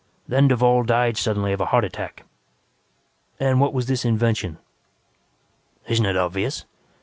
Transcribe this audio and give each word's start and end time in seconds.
Then 0.27 0.47
Duvall 0.47 0.81
died 0.81 1.15
suddenly 1.15 1.53
of 1.53 1.61
a 1.61 1.67
heart 1.67 1.85
attack." 1.85 2.23
"And 3.39 3.61
what 3.61 3.71
was 3.71 3.85
this 3.85 4.03
invention?" 4.03 4.57
"Isn't 5.87 6.07
it 6.07 6.17
obvious? 6.17 6.65